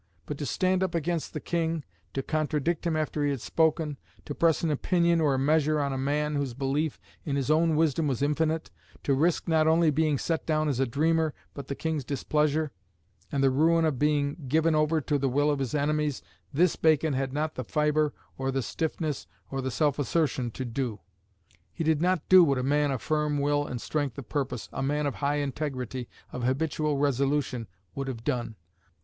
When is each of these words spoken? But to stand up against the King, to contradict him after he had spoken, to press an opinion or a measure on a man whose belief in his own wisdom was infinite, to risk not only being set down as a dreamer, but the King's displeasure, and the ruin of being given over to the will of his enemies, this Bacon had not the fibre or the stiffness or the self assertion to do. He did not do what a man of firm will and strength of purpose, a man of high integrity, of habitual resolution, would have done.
But 0.25 0.39
to 0.39 0.47
stand 0.47 0.81
up 0.81 0.95
against 0.95 1.31
the 1.31 1.39
King, 1.39 1.83
to 2.15 2.23
contradict 2.23 2.87
him 2.87 2.95
after 2.95 3.23
he 3.23 3.29
had 3.29 3.39
spoken, 3.39 3.97
to 4.25 4.33
press 4.33 4.63
an 4.63 4.71
opinion 4.71 5.21
or 5.21 5.35
a 5.35 5.37
measure 5.37 5.79
on 5.79 5.93
a 5.93 5.97
man 5.99 6.33
whose 6.33 6.55
belief 6.55 6.99
in 7.23 7.35
his 7.35 7.51
own 7.51 7.75
wisdom 7.75 8.07
was 8.07 8.23
infinite, 8.23 8.71
to 9.03 9.13
risk 9.13 9.47
not 9.47 9.67
only 9.67 9.91
being 9.91 10.17
set 10.17 10.47
down 10.47 10.67
as 10.67 10.79
a 10.79 10.87
dreamer, 10.87 11.35
but 11.53 11.67
the 11.67 11.75
King's 11.75 12.03
displeasure, 12.03 12.71
and 13.31 13.43
the 13.43 13.51
ruin 13.51 13.85
of 13.85 13.99
being 13.99 14.35
given 14.47 14.73
over 14.73 15.01
to 15.01 15.19
the 15.19 15.29
will 15.29 15.51
of 15.51 15.59
his 15.59 15.75
enemies, 15.75 16.23
this 16.51 16.75
Bacon 16.75 17.13
had 17.13 17.31
not 17.31 17.53
the 17.53 17.63
fibre 17.63 18.11
or 18.39 18.49
the 18.51 18.63
stiffness 18.63 19.27
or 19.51 19.61
the 19.61 19.69
self 19.69 19.99
assertion 19.99 20.49
to 20.49 20.65
do. 20.65 20.99
He 21.71 21.83
did 21.83 22.01
not 22.01 22.27
do 22.27 22.43
what 22.43 22.57
a 22.57 22.63
man 22.63 22.89
of 22.89 23.03
firm 23.03 23.37
will 23.37 23.67
and 23.67 23.79
strength 23.79 24.17
of 24.17 24.27
purpose, 24.27 24.67
a 24.73 24.81
man 24.81 25.05
of 25.05 25.13
high 25.21 25.35
integrity, 25.35 26.09
of 26.31 26.41
habitual 26.43 26.97
resolution, 26.97 27.67
would 27.93 28.07
have 28.07 28.23
done. 28.23 28.55